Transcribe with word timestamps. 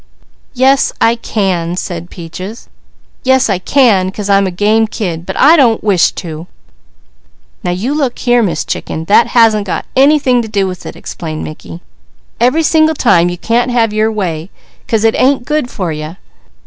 "Yes 0.55 0.91
I 0.99 1.13
can," 1.13 1.75
said 1.75 2.09
Peaches. 2.09 2.67
"Yes 3.23 3.51
I 3.51 3.59
can, 3.59 4.11
'cause 4.11 4.31
I'm 4.31 4.47
a 4.47 4.49
game 4.49 4.87
kid; 4.87 5.27
but 5.27 5.37
I 5.39 5.55
don't 5.55 5.83
wish 5.83 6.11
to!" 6.13 6.47
"Now 7.63 7.69
you 7.69 7.93
look 7.93 8.17
here, 8.17 8.41
Miss 8.41 8.65
Chicken, 8.65 9.05
that 9.05 9.27
hasn't 9.27 9.67
got 9.67 9.85
anything 9.95 10.41
to 10.41 10.47
do 10.47 10.65
with 10.65 10.87
it," 10.87 10.95
explained 10.95 11.43
Mickey. 11.43 11.81
"Every 12.39 12.63
single 12.63 12.95
time 12.95 13.29
you 13.29 13.37
can't 13.37 13.69
have 13.69 13.93
your 13.93 14.11
way, 14.11 14.49
'cause 14.87 15.03
it 15.03 15.13
ain't 15.19 15.45
good 15.45 15.69
for 15.69 15.91
you. 15.91 16.15